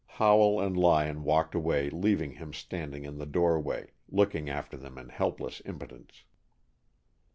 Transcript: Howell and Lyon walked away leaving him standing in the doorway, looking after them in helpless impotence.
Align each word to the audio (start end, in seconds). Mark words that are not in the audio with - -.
Howell 0.17 0.59
and 0.59 0.75
Lyon 0.75 1.23
walked 1.23 1.53
away 1.53 1.91
leaving 1.91 2.31
him 2.31 2.53
standing 2.53 3.05
in 3.05 3.19
the 3.19 3.25
doorway, 3.27 3.91
looking 4.09 4.49
after 4.49 4.75
them 4.75 4.97
in 4.97 5.09
helpless 5.09 5.61
impotence. 5.63 6.23